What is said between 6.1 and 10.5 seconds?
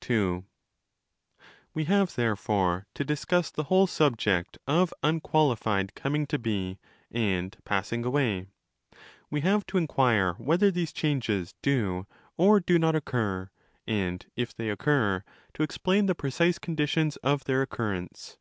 to be and passing away; we have to inquire